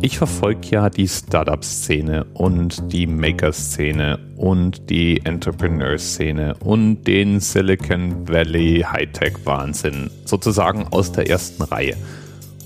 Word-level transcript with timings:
Ich 0.00 0.16
verfolge 0.16 0.68
ja 0.70 0.90
die 0.90 1.08
Startup-Szene 1.08 2.24
und 2.34 2.92
die 2.92 3.08
Maker-Szene 3.08 4.20
und 4.36 4.88
die 4.90 5.20
Entrepreneur-Szene 5.24 6.54
und 6.60 7.02
den 7.02 7.40
Silicon 7.40 8.28
Valley 8.28 8.86
Hightech-Wahnsinn 8.88 10.08
sozusagen 10.24 10.86
aus 10.92 11.10
der 11.10 11.28
ersten 11.28 11.64
Reihe. 11.64 11.96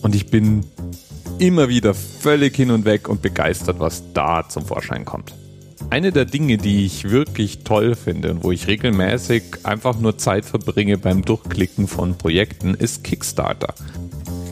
Und 0.03 0.15
ich 0.15 0.27
bin 0.27 0.67
immer 1.39 1.71
wieder 1.71 1.95
völlig 1.95 2.55
hin 2.55 2.71
und 2.71 2.85
weg 2.85 3.09
und 3.09 3.23
begeistert, 3.23 3.81
was 3.81 4.13
da 4.13 4.47
zum 4.47 4.67
Vorschein 4.67 5.07
kommt. 5.07 5.33
Eine 5.89 6.13
der 6.13 6.27
Dinge, 6.27 6.59
die 6.59 6.85
ich 6.85 7.11
wirklich 7.11 7.65
toll 7.65 7.95
finde 7.95 8.33
und 8.33 8.45
wo 8.45 8.53
ich 8.53 8.67
regelmäßig 8.67 9.43
einfach 9.63 9.99
nur 9.99 10.19
Zeit 10.19 10.45
verbringe 10.45 10.99
beim 10.99 11.23
Durchklicken 11.25 11.89
von 11.89 12.19
Projekten, 12.19 12.75
ist 12.75 13.05
Kickstarter. 13.05 13.75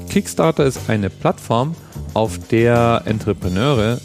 Kickstarter 0.08 0.64
ist 0.64 0.88
eine 0.88 1.10
Plattform, 1.10 1.74
auf 2.14 2.38
der 2.48 3.02
Entrepreneure 3.04 4.00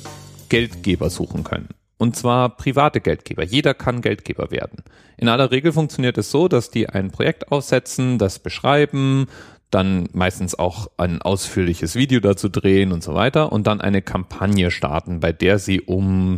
Geldgeber 0.49 1.09
suchen 1.09 1.43
können. 1.43 1.70
Und 1.98 2.16
zwar 2.16 2.55
private 2.55 3.02
Geldgeber. 3.02 3.43
Jeder 3.43 3.73
kann 3.73 4.02
Geldgeber 4.02 4.52
werden. 4.52 4.84
In 5.17 5.30
aller 5.30 5.52
Regel 5.52 5.71
funktioniert 5.71 6.17
es 6.17 6.30
so, 6.30 6.47
dass 6.47 6.70
die 6.70 6.89
ein 6.89 7.09
Projekt 7.09 7.52
aufsetzen, 7.52 8.17
das 8.17 8.39
beschreiben, 8.39 9.27
dann 9.71 10.09
meistens 10.13 10.57
auch 10.57 10.88
ein 10.97 11.21
ausführliches 11.21 11.95
Video 11.95 12.20
dazu 12.20 12.49
drehen 12.49 12.91
und 12.91 13.03
so 13.03 13.13
weiter 13.13 13.52
und 13.52 13.66
dann 13.66 13.81
eine 13.81 14.02
Kampagne 14.02 14.72
starten, 14.72 15.19
bei 15.19 15.31
der 15.31 15.58
sie 15.58 15.81
um, 15.81 16.38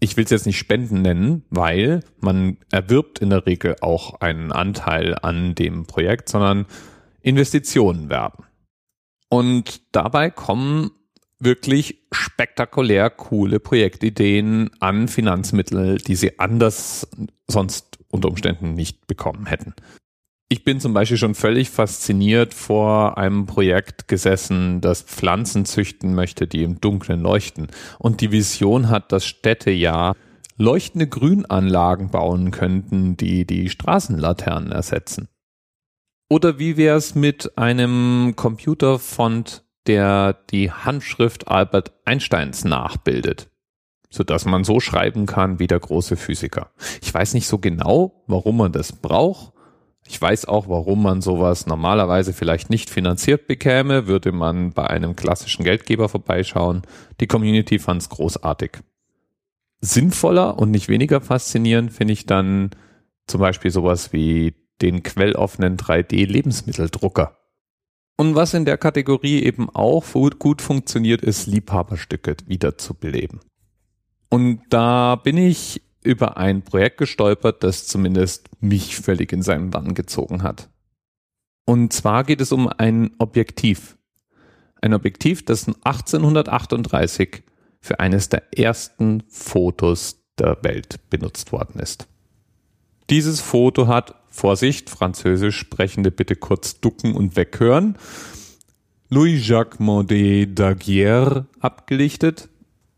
ich 0.00 0.16
will 0.16 0.24
es 0.24 0.30
jetzt 0.30 0.46
nicht 0.46 0.58
Spenden 0.58 1.02
nennen, 1.02 1.44
weil 1.50 2.00
man 2.18 2.56
erwirbt 2.72 3.20
in 3.20 3.30
der 3.30 3.46
Regel 3.46 3.76
auch 3.80 4.20
einen 4.20 4.52
Anteil 4.52 5.14
an 5.14 5.54
dem 5.54 5.86
Projekt, 5.86 6.28
sondern 6.28 6.66
Investitionen 7.20 8.08
werben. 8.08 8.47
Und 9.28 9.82
dabei 9.92 10.30
kommen 10.30 10.90
wirklich 11.38 12.02
spektakulär 12.10 13.10
coole 13.10 13.60
Projektideen 13.60 14.70
an 14.80 15.08
Finanzmittel, 15.08 15.98
die 15.98 16.16
sie 16.16 16.38
anders 16.38 17.08
sonst 17.46 17.98
unter 18.10 18.28
Umständen 18.28 18.74
nicht 18.74 19.06
bekommen 19.06 19.46
hätten. 19.46 19.74
Ich 20.50 20.64
bin 20.64 20.80
zum 20.80 20.94
Beispiel 20.94 21.18
schon 21.18 21.34
völlig 21.34 21.68
fasziniert 21.68 22.54
vor 22.54 23.18
einem 23.18 23.44
Projekt 23.44 24.08
gesessen, 24.08 24.80
das 24.80 25.02
Pflanzen 25.02 25.66
züchten 25.66 26.14
möchte, 26.14 26.46
die 26.46 26.62
im 26.62 26.80
Dunkeln 26.80 27.20
leuchten. 27.20 27.68
Und 27.98 28.22
die 28.22 28.32
Vision 28.32 28.88
hat, 28.88 29.12
dass 29.12 29.26
Städte 29.26 29.70
ja 29.70 30.14
leuchtende 30.56 31.06
Grünanlagen 31.06 32.10
bauen 32.10 32.50
könnten, 32.50 33.18
die 33.18 33.46
die 33.46 33.68
Straßenlaternen 33.68 34.72
ersetzen. 34.72 35.28
Oder 36.28 36.58
wie 36.58 36.76
wäre 36.76 36.96
es 36.96 37.14
mit 37.14 37.56
einem 37.56 38.34
Computerfont, 38.36 39.64
der 39.86 40.34
die 40.50 40.70
Handschrift 40.70 41.48
Albert 41.48 41.92
Einsteins 42.04 42.64
nachbildet? 42.64 43.48
sodass 44.10 44.44
man 44.44 44.64
so 44.64 44.80
schreiben 44.80 45.26
kann 45.26 45.58
wie 45.58 45.66
der 45.66 45.80
große 45.80 46.16
Physiker. 46.16 46.70
Ich 47.02 47.12
weiß 47.12 47.34
nicht 47.34 47.46
so 47.46 47.58
genau, 47.58 48.22
warum 48.26 48.56
man 48.56 48.72
das 48.72 48.92
braucht. 48.92 49.52
Ich 50.06 50.20
weiß 50.20 50.46
auch, 50.46 50.68
warum 50.68 51.02
man 51.02 51.20
sowas 51.20 51.66
normalerweise 51.66 52.32
vielleicht 52.32 52.70
nicht 52.70 52.88
finanziert 52.88 53.46
bekäme, 53.46 54.06
würde 54.06 54.32
man 54.32 54.72
bei 54.72 54.86
einem 54.86 55.16
klassischen 55.16 55.64
Geldgeber 55.64 56.08
vorbeischauen. 56.08 56.82
Die 57.20 57.26
Community 57.26 57.78
fand 57.78 58.00
es 58.00 58.08
großartig. 58.08 58.78
Sinnvoller 59.80 60.58
und 60.58 60.70
nicht 60.70 60.88
weniger 60.88 61.20
faszinierend 61.20 61.92
finde 61.92 62.14
ich 62.14 62.24
dann 62.24 62.70
zum 63.26 63.40
Beispiel 63.40 63.70
sowas 63.70 64.12
wie 64.14 64.54
den 64.80 65.02
quelloffenen 65.02 65.76
3D-Lebensmitteldrucker. 65.76 67.36
Und 68.16 68.34
was 68.34 68.54
in 68.54 68.64
der 68.64 68.78
Kategorie 68.78 69.42
eben 69.42 69.70
auch 69.70 70.04
gut 70.38 70.60
funktioniert, 70.60 71.22
ist 71.22 71.46
Liebhaberstücke 71.46 72.36
wiederzubeleben. 72.46 73.40
Und 74.28 74.62
da 74.70 75.16
bin 75.16 75.36
ich 75.36 75.82
über 76.02 76.36
ein 76.36 76.62
Projekt 76.62 76.98
gestolpert, 76.98 77.62
das 77.62 77.86
zumindest 77.86 78.48
mich 78.60 78.96
völlig 78.96 79.32
in 79.32 79.42
seinen 79.42 79.70
Bann 79.70 79.94
gezogen 79.94 80.42
hat. 80.42 80.68
Und 81.64 81.92
zwar 81.92 82.24
geht 82.24 82.40
es 82.40 82.50
um 82.50 82.68
ein 82.68 83.10
Objektiv. 83.18 83.98
Ein 84.80 84.94
Objektiv, 84.94 85.44
das 85.44 85.66
1838 85.66 87.42
für 87.80 88.00
eines 88.00 88.28
der 88.28 88.58
ersten 88.58 89.22
Fotos 89.28 90.24
der 90.38 90.58
Welt 90.62 90.98
benutzt 91.10 91.52
worden 91.52 91.80
ist. 91.80 92.08
Dieses 93.10 93.40
Foto 93.40 93.86
hat 93.86 94.14
Vorsicht, 94.30 94.90
Französisch 94.90 95.58
sprechende 95.58 96.10
bitte 96.10 96.36
kurz 96.36 96.80
ducken 96.80 97.14
und 97.14 97.36
weghören. 97.36 97.96
Louis-Jacques 99.10 99.80
Maudet 99.80 100.58
Daguerre 100.58 101.46
abgelichtet 101.60 102.48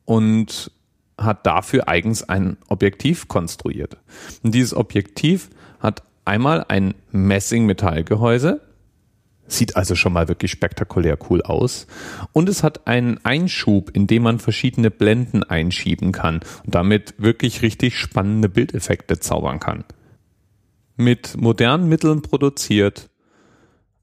und 0.05 0.73
hat 1.17 1.47
dafür 1.47 1.89
eigens 1.89 2.29
ein 2.29 2.57
Objektiv 2.69 3.29
konstruiert. 3.29 3.97
Und 4.43 4.55
dieses 4.55 4.75
Objektiv 4.75 5.51
hat 5.79 6.03
einmal 6.25 6.65
ein 6.69 6.95
Messing-Metallgehäuse, 7.13 8.61
sieht 9.47 9.77
also 9.77 9.95
schon 9.95 10.13
mal 10.13 10.29
wirklich 10.29 10.51
spektakulär 10.51 11.19
cool 11.29 11.43
aus. 11.43 11.87
Und 12.33 12.49
es 12.49 12.63
hat 12.63 12.87
einen 12.87 13.25
Einschub, 13.25 13.91
in 13.95 14.07
dem 14.07 14.23
man 14.25 14.39
verschiedene 14.39 14.91
Blenden 14.91 15.45
einschieben 15.45 16.13
kann 16.13 16.41
und 16.65 16.75
damit 16.75 17.15
wirklich 17.19 17.63
richtig 17.63 17.97
spannende 17.97 18.49
Bildeffekte 18.49 19.21
zaubern 19.21 19.61
kann 19.61 19.85
mit 21.01 21.37
modernen 21.37 21.89
Mitteln 21.89 22.23
produziert, 22.23 23.11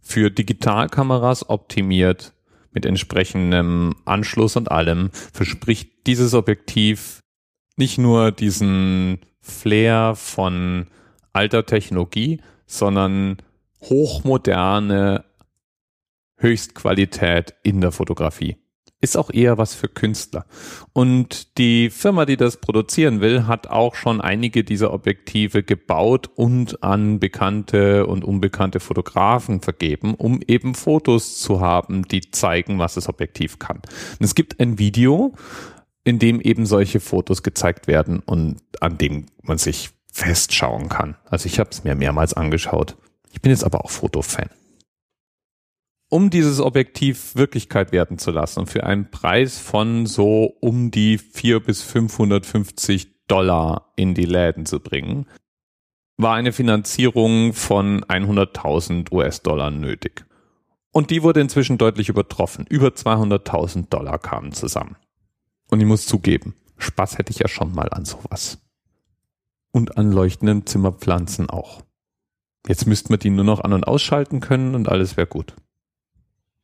für 0.02 0.32
Digitalkameras 0.32 1.50
optimiert, 1.50 2.34
mit 2.72 2.86
entsprechendem 2.86 3.96
Anschluss 4.06 4.56
und 4.56 4.72
allem, 4.72 5.10
verspricht 5.12 6.08
dieses 6.08 6.34
Objektiv 6.34 7.24
nicht 7.76 7.98
nur 7.98 8.32
diesen 8.32 9.20
Flair 9.42 10.16
von 10.16 10.88
alter 11.34 11.66
Technologie, 11.66 12.42
sondern 12.66 13.38
hochmoderne 13.82 15.24
Höchstqualität 16.38 17.56
in 17.64 17.82
der 17.82 17.92
Fotografie 17.92 18.58
ist 19.00 19.16
auch 19.18 19.30
eher 19.30 19.58
was 19.58 19.76
für 19.76 19.88
Künstler. 19.88 20.46
Und 20.94 21.58
die 21.58 21.90
Firma, 21.90 22.26
die 22.26 22.38
das 22.38 22.58
produzieren 22.58 23.22
will, 23.22 23.46
hat 23.46 23.68
auch 23.68 23.96
schon 23.96 24.22
einige 24.22 24.64
dieser 24.64 24.92
Objektive 24.92 25.64
gebaut 25.64 26.30
und 26.36 26.84
an 26.84 27.20
bekannte 27.20 28.08
und 28.08 28.24
unbekannte 28.24 28.80
Fotografen 28.80 29.62
vergeben, 29.62 30.16
um 30.16 30.42
eben 30.48 30.74
Fotos 30.74 31.40
zu 31.40 31.62
haben, 31.62 32.08
die 32.08 32.32
zeigen, 32.32 32.80
was 32.80 32.96
das 32.96 33.08
Objektiv 33.08 33.60
kann. 33.60 33.78
Und 33.78 34.26
es 34.26 34.34
gibt 34.34 34.60
ein 34.60 34.80
Video, 34.80 35.36
in 36.04 36.20
dem 36.20 36.42
eben 36.42 36.66
solche 36.66 37.00
Fotos 37.00 37.44
gezeigt 37.44 37.88
werden 37.88 38.20
und 38.26 38.58
an 38.80 38.98
dem 38.98 39.28
man 39.44 39.58
sich 39.58 39.90
festschauen 40.12 40.90
kann. 40.90 41.18
Also 41.26 41.46
ich 41.46 41.60
habe 41.60 41.70
es 41.70 41.84
mir 41.84 41.94
mehrmals 41.94 42.34
angeschaut. 42.34 42.96
Ich 43.32 43.42
bin 43.42 43.52
jetzt 43.52 43.64
aber 43.64 43.86
auch 43.86 43.92
Fotofan 43.92 44.50
um 46.10 46.30
dieses 46.30 46.60
Objektiv 46.60 47.36
Wirklichkeit 47.36 47.92
werden 47.92 48.18
zu 48.18 48.32
lassen 48.32 48.62
und 48.62 48.68
für 48.68 48.84
einen 48.86 49.12
Preis 49.12 49.60
von 49.60 50.06
so 50.06 50.46
um 50.62 50.92
die 50.92 51.18
4 51.18 51.60
bis 51.60 51.82
550 51.82 53.26
Dollar 53.28 53.92
in 53.96 54.14
die 54.14 54.26
Läden 54.26 54.66
zu 54.66 54.80
bringen, 54.80 55.28
war 56.18 56.36
eine 56.36 56.54
Finanzierung 56.54 57.54
von 57.54 58.04
100.000 58.06 59.12
US-Dollar 59.12 59.70
nötig. 59.70 60.26
Und 60.92 61.12
die 61.12 61.22
wurde 61.22 61.42
inzwischen 61.42 61.78
deutlich 61.78 62.10
übertroffen. 62.10 62.66
Über 62.68 62.88
200.000 62.88 63.90
Dollar 63.90 64.18
kamen 64.18 64.52
zusammen. 64.54 64.96
Und 65.70 65.80
ich 65.80 65.86
muss 65.86 66.08
zugeben, 66.08 66.56
Spaß 66.78 67.18
hätte 67.18 67.32
ich 67.32 67.40
ja 67.40 67.48
schon 67.48 67.74
mal 67.76 67.90
an 67.90 68.06
sowas. 68.06 68.60
Und 69.72 69.98
an 69.98 70.12
leuchtenden 70.12 70.66
Zimmerpflanzen 70.66 71.50
auch. 71.50 71.84
Jetzt 72.68 72.88
müssten 72.88 73.10
wir 73.10 73.18
die 73.18 73.30
nur 73.30 73.44
noch 73.44 73.60
an- 73.60 73.74
und 73.74 73.86
ausschalten 73.86 74.40
können 74.40 74.74
und 74.74 74.90
alles 74.90 75.18
wäre 75.18 75.28
gut. 75.28 75.54